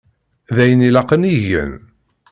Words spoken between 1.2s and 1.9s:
i gan.